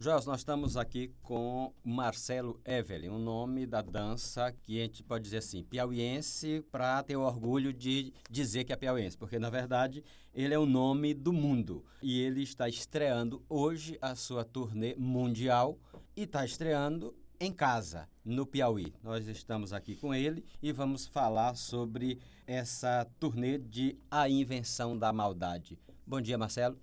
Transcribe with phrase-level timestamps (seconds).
[0.00, 5.24] Joel, nós estamos aqui com Marcelo Evelyn, um nome da dança que a gente pode
[5.24, 10.04] dizer assim, piauiense, para ter o orgulho de dizer que é piauiense, porque na verdade
[10.32, 15.76] ele é o nome do mundo e ele está estreando hoje a sua turnê mundial
[16.16, 18.94] e está estreando em casa, no Piauí.
[19.02, 25.12] Nós estamos aqui com ele e vamos falar sobre essa turnê de A Invenção da
[25.12, 25.76] Maldade.
[26.06, 26.78] Bom dia, Marcelo.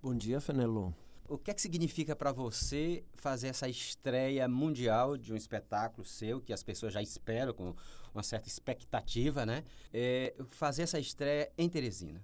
[0.00, 0.99] Bom dia, Fenelon.
[1.30, 6.40] O que é que significa para você fazer essa estreia mundial de um espetáculo seu,
[6.40, 7.72] que as pessoas já esperam com
[8.12, 9.62] uma certa expectativa, né?
[9.94, 12.20] É, fazer essa estreia em Teresina?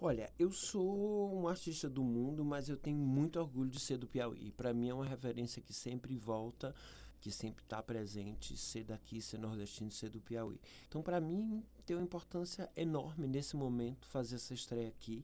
[0.00, 4.08] Olha, eu sou um artista do mundo, mas eu tenho muito orgulho de ser do
[4.08, 4.50] Piauí.
[4.52, 6.74] Para mim é uma referência que sempre volta,
[7.20, 10.58] que sempre está presente, ser daqui, ser nordestino, ser do Piauí.
[10.88, 15.22] Então, para mim, tem uma importância enorme nesse momento fazer essa estreia aqui.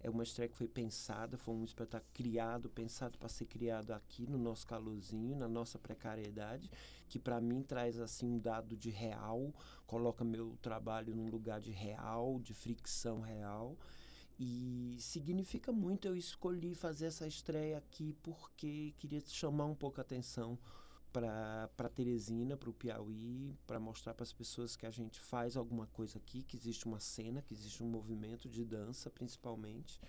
[0.00, 4.26] É uma estreia que foi pensada, foi um espetáculo criado, pensado para ser criado aqui
[4.26, 6.70] no nosso calorzinho, na nossa precariedade,
[7.08, 9.52] que para mim traz assim um dado de real,
[9.86, 13.76] coloca meu trabalho num lugar de real, de fricção real.
[14.40, 16.06] E significa muito.
[16.06, 20.56] Eu escolhi fazer essa estreia aqui porque queria chamar um pouco a atenção
[21.12, 25.86] para Teresina, para o Piauí, para mostrar para as pessoas que a gente faz alguma
[25.86, 30.00] coisa aqui, que existe uma cena, que existe um movimento de dança, principalmente.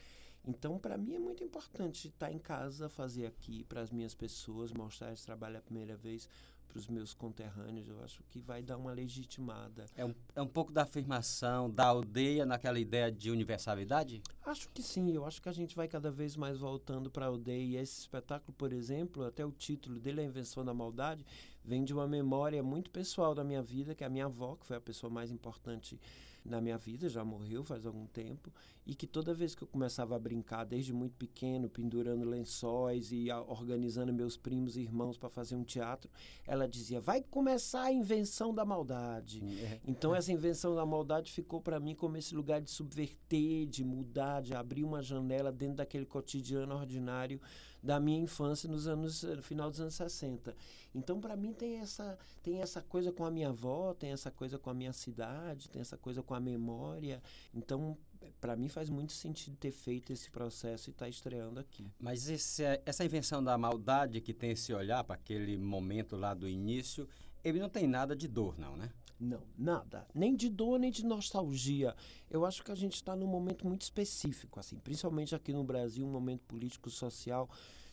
[0.45, 4.71] Então, para mim é muito importante estar em casa, fazer aqui para as minhas pessoas,
[4.71, 6.29] mostrar esse trabalho a primeira vez,
[6.69, 9.87] para os meus conterrâneos, eu acho que vai dar uma legitimada.
[9.95, 14.21] É um, é um pouco da afirmação da aldeia naquela ideia de universalidade?
[14.45, 17.29] Acho que sim, eu acho que a gente vai cada vez mais voltando para a
[17.29, 17.63] aldeia.
[17.63, 21.25] E esse espetáculo, por exemplo, até o título dele, A Invenção da Maldade,
[21.65, 24.65] vem de uma memória muito pessoal da minha vida, que é a minha avó, que
[24.65, 25.99] foi a pessoa mais importante
[26.45, 28.51] na minha vida, já morreu faz algum tempo,
[28.89, 33.27] e que toda vez que eu começava a brincar, desde muito pequeno, pendurando lençóis e
[33.47, 36.09] organizando meus primos e irmãos para fazer um teatro,
[36.47, 39.43] ela dizia: vai começar a invenção da maldade.
[39.63, 39.79] É.
[39.85, 44.41] Então, essa invenção da maldade ficou para mim como esse lugar de subverter, de mudar,
[44.41, 47.39] de abrir uma janela dentro daquele cotidiano ordinário
[47.81, 50.55] da minha infância nos anos no final dos anos 60.
[50.93, 54.57] Então, para mim tem essa tem essa coisa com a minha avó, tem essa coisa
[54.57, 57.21] com a minha cidade, tem essa coisa com a memória.
[57.53, 57.97] Então,
[58.39, 61.91] para mim faz muito sentido ter feito esse processo e estar tá estreando aqui.
[61.99, 66.47] Mas esse, essa invenção da maldade que tem esse olhar para aquele momento lá do
[66.47, 67.07] início,
[67.43, 68.89] ele não tem nada de dor, não, né?
[69.19, 70.07] Não, nada.
[70.13, 71.93] Nem de dor, nem de nostalgia.
[72.29, 76.05] Eu acho que a gente está num momento muito específico, assim, principalmente aqui no Brasil,
[76.05, 77.49] um momento político social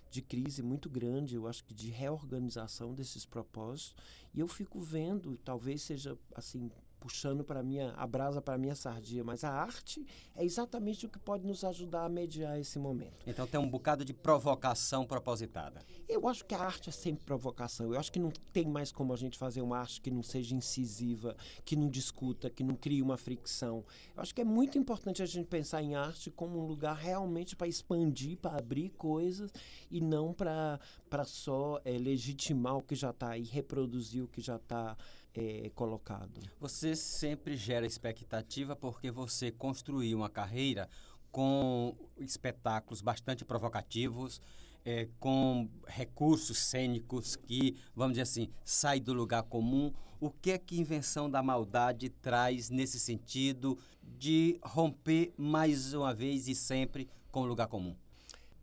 [0.08, 3.94] de crise muito grande, eu acho que de reorganização desses propósitos.
[4.36, 6.70] E eu fico vendo, talvez seja assim
[7.06, 10.04] puxando para minha a brasa para minha sardinha, mas a arte
[10.34, 13.22] é exatamente o que pode nos ajudar a mediar esse momento.
[13.26, 15.82] Então tem um bocado de provocação propositada.
[16.08, 17.92] Eu acho que a arte é sempre provocação.
[17.92, 20.54] Eu acho que não tem mais como a gente fazer uma arte que não seja
[20.56, 23.84] incisiva, que não discuta, que não crie uma fricção.
[24.16, 27.54] Eu acho que é muito importante a gente pensar em arte como um lugar realmente
[27.54, 29.52] para expandir, para abrir coisas
[29.90, 34.40] e não para para só é, legitimar o que já está aí, reproduzir o que
[34.40, 34.96] já está
[35.34, 36.40] é, colocado.
[36.60, 40.88] Você sempre gera expectativa porque você construiu uma carreira
[41.30, 44.40] com espetáculos bastante provocativos,
[44.84, 49.92] é, com recursos cênicos que, vamos dizer assim, saem do lugar comum.
[50.18, 56.48] O que é que Invenção da Maldade traz nesse sentido de romper mais uma vez
[56.48, 57.94] e sempre com o lugar comum?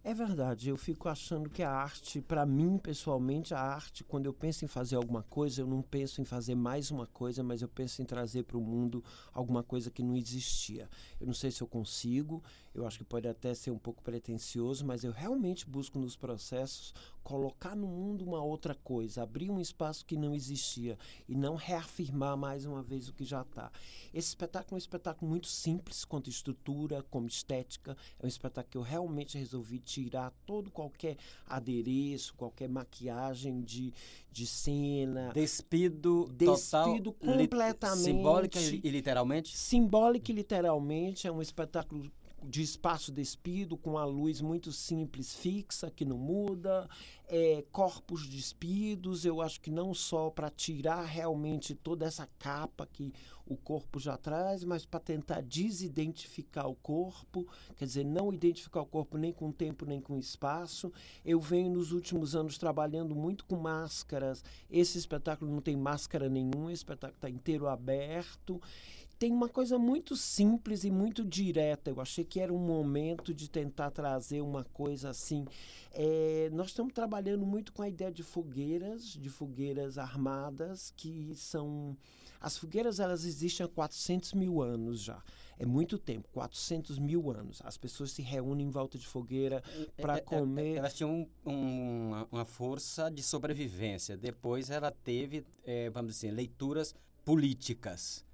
[0.06, 4.34] É verdade, eu fico achando que a arte, para mim pessoalmente, a arte, quando eu
[4.34, 7.70] penso em fazer alguma coisa, eu não penso em fazer mais uma coisa, mas eu
[7.70, 10.90] penso em trazer para o mundo alguma coisa que não existia.
[11.22, 12.44] Eu não sei se eu consigo,
[12.74, 16.94] eu acho que pode até ser um pouco pretensioso, mas eu realmente busco nos processos
[17.24, 20.98] colocar no mundo uma outra coisa, abrir um espaço que não existia
[21.28, 23.72] e não reafirmar mais uma vez o que já está.
[24.14, 27.96] Esse espetáculo é um espetáculo muito simples quanto estrutura, como estética.
[28.20, 31.16] É um espetáculo que eu realmente resolvi tirar todo qualquer
[31.48, 33.94] adereço, qualquer maquiagem de,
[34.32, 35.32] de cena.
[35.34, 38.04] Despido, Despido total, completamente.
[38.04, 39.58] Simbólica e literalmente?
[39.58, 41.28] Simbólica e literalmente.
[41.28, 42.12] É um espetáculo
[42.46, 46.90] de espaço despido, com a luz muito simples, fixa, que não muda,
[47.28, 53.14] é, corpos despidos, eu acho que não só para tirar realmente toda essa capa que
[53.46, 58.86] o corpo já traz, mas para tentar desidentificar o corpo, quer dizer, não identificar o
[58.86, 60.92] corpo nem com tempo nem com espaço.
[61.26, 64.44] Eu venho nos últimos anos trabalhando muito com máscaras.
[64.70, 68.62] Esse espetáculo não tem máscara nenhuma, esse espetáculo está inteiro aberto
[69.24, 71.90] tem uma coisa muito simples e muito direta.
[71.90, 75.46] Eu achei que era um momento de tentar trazer uma coisa assim.
[75.94, 81.96] É, nós estamos trabalhando muito com a ideia de fogueiras, de fogueiras armadas, que são.
[82.38, 85.24] As fogueiras elas existem há 400 mil anos já.
[85.58, 87.62] É muito tempo 400 mil anos.
[87.64, 89.64] As pessoas se reúnem em volta de fogueira
[89.96, 90.80] para comer.
[90.80, 94.18] Elas tinham um, um, uma força de sobrevivência.
[94.18, 96.94] Depois ela teve, é, vamos dizer, leituras
[97.24, 98.26] políticas.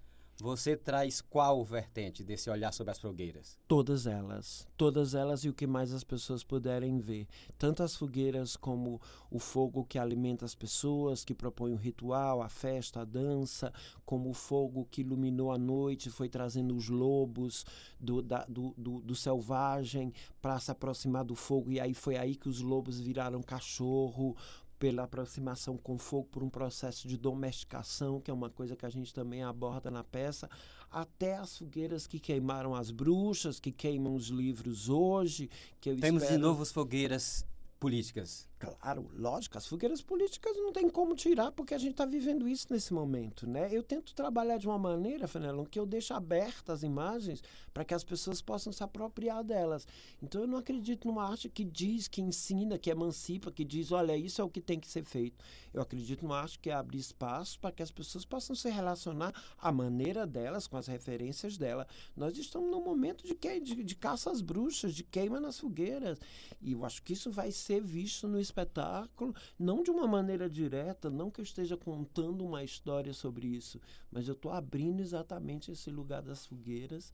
[0.42, 3.60] Você traz qual vertente desse olhar sobre as fogueiras?
[3.68, 4.66] Todas elas.
[4.78, 7.28] Todas elas e o que mais as pessoas puderem ver.
[7.58, 12.48] Tanto as fogueiras como o fogo que alimenta as pessoas, que propõe o ritual, a
[12.48, 13.74] festa, a dança,
[14.06, 17.66] como o fogo que iluminou a noite, foi trazendo os lobos
[18.00, 21.70] do, da, do, do, do selvagem para se aproximar do fogo.
[21.70, 24.38] E aí foi aí que os lobos viraram cachorro
[24.80, 28.90] pela aproximação com fogo, por um processo de domesticação, que é uma coisa que a
[28.90, 30.50] gente também aborda na peça,
[30.90, 35.50] até as fogueiras que queimaram as bruxas, que queimam os livros hoje.
[35.80, 36.40] Que Temos espero...
[36.40, 37.46] de novo as fogueiras
[37.80, 38.49] políticas.
[38.60, 42.68] Claro, lógico, as fogueiras políticas não tem como tirar, porque a gente está vivendo isso
[42.70, 43.70] nesse momento, né?
[43.72, 47.42] Eu tento trabalhar de uma maneira, Fenelon, que eu deixo abertas as imagens
[47.74, 49.88] para que as pessoas possam se apropriar delas.
[50.22, 54.18] Então eu não acredito numa arte que diz, que ensina, que emancipa, que diz, olha,
[54.18, 55.42] isso é o que tem que ser feito.
[55.74, 59.72] Eu acredito numa arte que abre espaço para que as pessoas possam se relacionar à
[59.72, 61.88] maneira delas, com as referências dela.
[62.14, 66.20] Nós estamos num momento de, que, de, de caça às bruxas, de queima nas fogueiras.
[66.62, 71.10] E eu acho que isso vai ser visto no espetáculo, não de uma maneira direta,
[71.10, 73.80] não que eu esteja contando uma história sobre isso,
[74.12, 77.14] mas eu estou abrindo exatamente esse lugar das fogueiras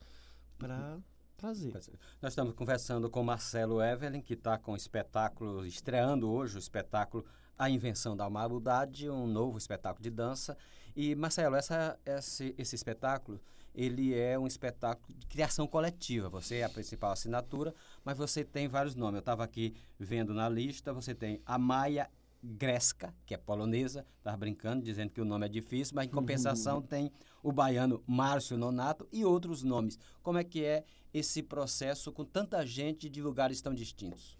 [0.58, 0.98] para
[1.36, 1.72] trazer.
[2.20, 7.24] Nós estamos conversando com Marcelo Evelyn, que está com o espetáculo, estreando hoje o espetáculo
[7.58, 10.56] A Invenção da Maldade, um novo espetáculo de dança.
[10.94, 13.38] E, Marcelo, essa, esse, esse espetáculo
[13.76, 16.30] ele é um espetáculo de criação coletiva.
[16.30, 19.16] Você é a principal assinatura, mas você tem vários nomes.
[19.16, 22.10] Eu estava aqui vendo na lista, você tem a Maia
[22.42, 26.80] Gresca, que é polonesa, estava brincando, dizendo que o nome é difícil, mas em compensação
[26.82, 27.12] tem
[27.42, 29.98] o baiano Márcio Nonato e outros nomes.
[30.22, 34.36] Como é que é esse processo com tanta gente de lugares tão distintos?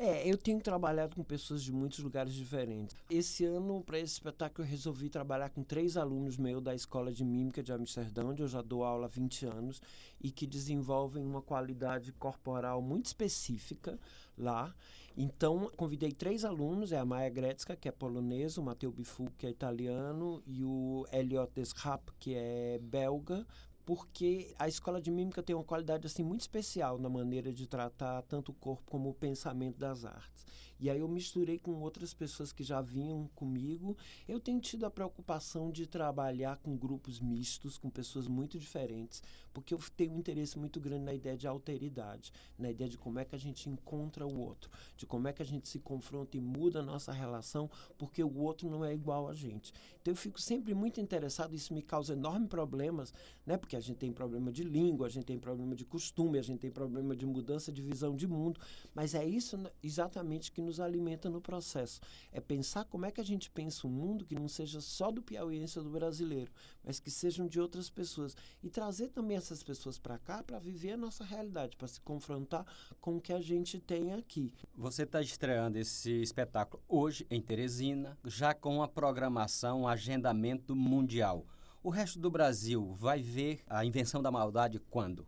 [0.00, 2.94] É, eu tenho trabalhado com pessoas de muitos lugares diferentes.
[3.10, 7.24] Esse ano, para esse espetáculo, eu resolvi trabalhar com três alunos meus da Escola de
[7.24, 9.82] Mímica de Amsterdã, onde eu já dou aula há 20 anos,
[10.20, 13.98] e que desenvolvem uma qualidade corporal muito específica
[14.36, 14.72] lá.
[15.16, 19.48] Então, convidei três alunos, é a Maia Gretzka, que é polonesa, o Matteo Bifu, que
[19.48, 23.44] é italiano, e o Elliot Deschap, que é belga,
[23.88, 28.20] porque a escola de mímica tem uma qualidade assim muito especial na maneira de tratar
[28.24, 30.44] tanto o corpo como o pensamento das artes.
[30.80, 33.96] E aí eu misturei com outras pessoas que já vinham comigo.
[34.26, 39.22] Eu tenho tido a preocupação de trabalhar com grupos mistos, com pessoas muito diferentes,
[39.52, 43.18] porque eu tenho um interesse muito grande na ideia de alteridade, na ideia de como
[43.18, 46.36] é que a gente encontra o outro, de como é que a gente se confronta
[46.36, 49.72] e muda a nossa relação, porque o outro não é igual a gente.
[50.00, 53.12] Então eu fico sempre muito interessado, isso me causa enormes problemas,
[53.44, 53.56] né?
[53.56, 56.60] Porque a gente tem problema de língua, a gente tem problema de costume, a gente
[56.60, 58.60] tem problema de mudança de visão de mundo,
[58.94, 62.00] mas é isso exatamente que nos alimenta no processo.
[62.30, 65.22] É pensar como é que a gente pensa um mundo que não seja só do
[65.22, 66.52] piauiense ou do brasileiro,
[66.84, 68.36] mas que sejam de outras pessoas.
[68.62, 72.66] E trazer também essas pessoas para cá para viver a nossa realidade, para se confrontar
[73.00, 74.52] com o que a gente tem aqui.
[74.74, 81.46] Você está estreando esse espetáculo hoje em Teresina, já com uma programação, um agendamento mundial.
[81.82, 85.26] O resto do Brasil vai ver a invenção da maldade quando?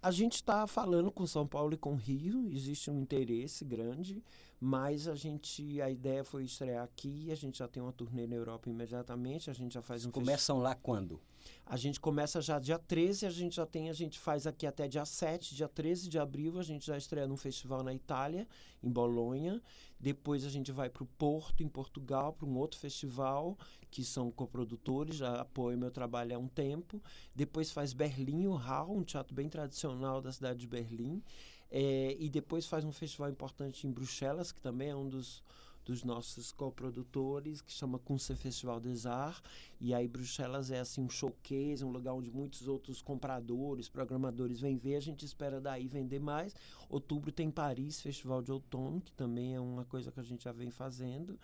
[0.00, 4.22] A gente está falando com São Paulo e com Rio, existe um interesse grande,
[4.60, 8.36] mas a gente, a ideia foi estrear aqui, a gente já tem uma turnê na
[8.36, 11.20] Europa imediatamente, a gente já faz um Começam lá quando?
[11.66, 14.88] A gente começa já dia 13, a gente já tem, a gente faz aqui até
[14.88, 18.48] dia 7, dia 13 de abril, a gente já estreia num festival na Itália,
[18.82, 19.62] em Bolonha.
[20.00, 23.58] Depois a gente vai para o Porto, em Portugal, para um outro festival,
[23.90, 27.02] que são coprodutores, já apoiam meu trabalho há um tempo.
[27.34, 31.22] Depois faz Berlim, o Hall, um teatro bem tradicional da cidade de Berlim.
[31.70, 35.42] É, e depois faz um festival importante em Bruxelas, que também é um dos
[35.88, 39.42] dos nossos coprodutores, que chama Kunse Festival des Arts.
[39.80, 44.76] E aí Bruxelas é assim um showcase, um lugar onde muitos outros compradores, programadores vêm
[44.76, 44.96] ver.
[44.96, 46.54] A gente espera daí vender mais.
[46.90, 50.52] Outubro tem Paris, Festival de Outono, que também é uma coisa que a gente já
[50.52, 51.40] vem fazendo.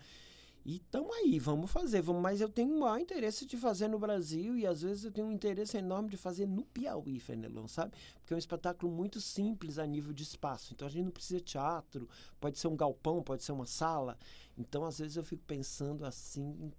[0.65, 2.01] E estamos aí, vamos fazer.
[2.01, 5.13] Vamos, mas eu tenho o maior interesse de fazer no Brasil e às vezes eu
[5.13, 7.93] tenho um interesse enorme de fazer no Piauí, Fenelon, sabe?
[8.21, 10.73] Porque é um espetáculo muito simples a nível de espaço.
[10.73, 12.09] Então a gente não precisa de teatro,
[12.41, 14.17] pode ser um galpão, pode ser uma sala.
[14.57, 16.73] Então às vezes eu fico pensando assim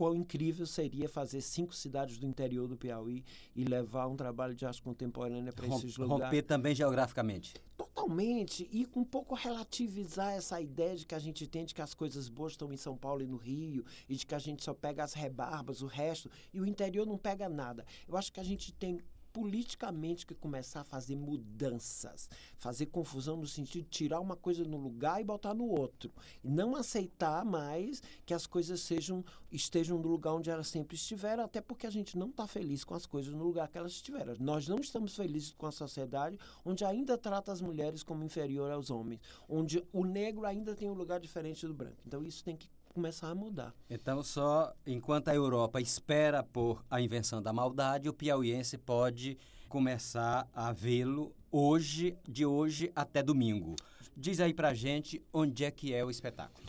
[0.00, 3.22] quão incrível seria fazer cinco cidades do interior do Piauí
[3.54, 6.24] e levar um trabalho de arte contemporânea para esses lugares.
[6.24, 7.52] Romper também geograficamente.
[7.76, 8.66] Totalmente.
[8.72, 12.30] E um pouco relativizar essa ideia de que a gente tem de que as coisas
[12.30, 15.04] boas estão em São Paulo e no Rio, e de que a gente só pega
[15.04, 17.84] as rebarbas, o resto, e o interior não pega nada.
[18.08, 19.02] Eu acho que a gente tem
[19.32, 24.76] politicamente que começar a fazer mudanças, fazer confusão no sentido de tirar uma coisa no
[24.76, 30.08] lugar e botar no outro, e não aceitar mais que as coisas sejam estejam no
[30.08, 33.32] lugar onde elas sempre estiveram, até porque a gente não está feliz com as coisas
[33.32, 34.36] no lugar que elas estiveram.
[34.38, 38.90] Nós não estamos felizes com a sociedade onde ainda trata as mulheres como inferior aos
[38.90, 42.02] homens, onde o negro ainda tem um lugar diferente do branco.
[42.06, 43.72] Então isso tem que começar a mudar.
[43.88, 50.48] Então, só enquanto a Europa espera por a invenção da maldade, o piauiense pode começar
[50.52, 53.76] a vê-lo hoje, de hoje até domingo.
[54.16, 56.66] Diz aí pra gente onde é que é o espetáculo.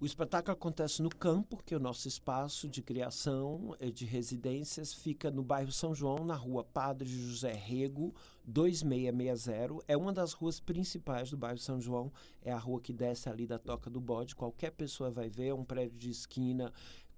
[0.00, 4.92] O espetáculo acontece no campo, que é o nosso espaço de criação, eh, de residências,
[4.92, 8.12] fica no bairro São João, na rua Padre José Rego,
[8.44, 9.84] 2660.
[9.86, 13.46] É uma das ruas principais do bairro São João, é a rua que desce ali
[13.46, 14.34] da Toca do Bode.
[14.34, 16.72] Qualquer pessoa vai ver, é um prédio de esquina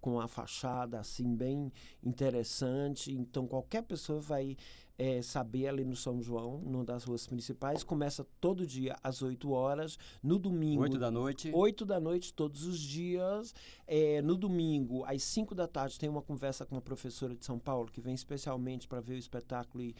[0.07, 3.13] com a fachada assim bem interessante.
[3.13, 4.57] Então qualquer pessoa vai
[4.97, 7.83] é, saber ali no São João, numa das ruas principais.
[7.83, 9.99] Começa todo dia às 8 horas.
[10.23, 10.83] No domingo.
[10.83, 11.51] 8 da noite.
[11.53, 13.53] 8 da noite, todos os dias.
[13.85, 17.59] É, no domingo, às 5 da tarde, tem uma conversa com uma professora de São
[17.59, 19.97] Paulo que vem especialmente para ver o espetáculo e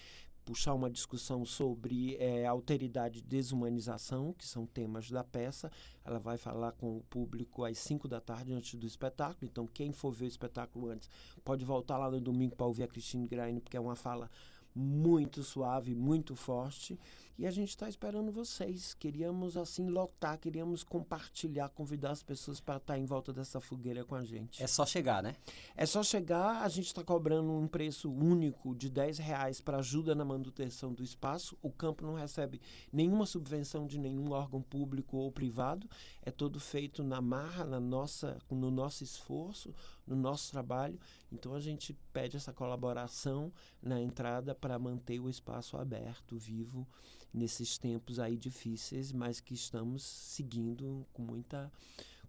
[0.47, 5.71] puxar uma discussão sobre é, alteridade e desumanização, que são temas da peça.
[6.05, 9.51] Ela vai falar com o público às 5 da tarde antes do espetáculo.
[9.51, 11.11] Então, quem for ver o espetáculo antes
[11.45, 14.31] pode voltar lá no domingo para ouvir a Cristine Graine, porque é uma fala
[14.73, 16.97] muito suave, muito forte.
[17.39, 18.95] E a gente está esperando vocês.
[18.95, 24.07] Queríamos, assim, lotar, queríamos compartilhar, convidar as pessoas para estar tá em volta dessa fogueira
[24.07, 24.63] com a gente.
[24.63, 25.37] É só chegar, né?
[25.77, 26.63] É só chegar.
[26.63, 31.03] A gente está cobrando um preço único de 10 reais para ajuda na manutenção do
[31.03, 31.59] espaço.
[31.61, 32.59] O campo não recebe
[32.91, 35.87] nenhuma subvenção de nenhum órgão público ou privado.
[36.23, 39.75] É todo feito na marra, na nossa, no nosso esforço,
[40.07, 40.99] no nosso trabalho.
[41.31, 43.53] Então a gente pede essa colaboração
[43.83, 46.89] na entrada para manter o espaço aberto, vivo
[47.37, 51.71] nesses tempos aí difíceis, mas que estamos seguindo com muita,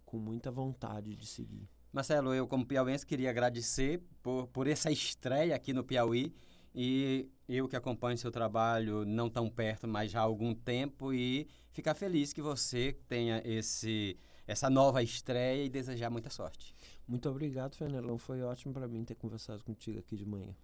[0.04, 1.68] com muita vontade de seguir.
[1.92, 6.34] Marcelo, eu como piauiense queria agradecer por, por essa estreia aqui no Piauí
[6.74, 11.48] e eu que acompanho seu trabalho não tão perto, mas já há algum tempo e
[11.72, 16.74] ficar feliz que você tenha esse essa nova estreia e desejar muita sorte.
[17.06, 18.16] Muito obrigado, Fernelão.
[18.16, 20.54] Foi ótimo para mim ter conversado contigo aqui de manhã.